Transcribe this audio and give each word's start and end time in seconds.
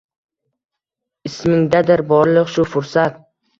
Izmingdadir 1.31 2.05
borliq 2.15 2.53
shu 2.57 2.69
fursat. 2.75 3.25